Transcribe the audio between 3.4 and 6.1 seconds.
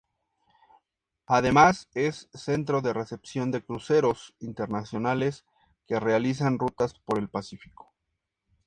de cruceros internacionales que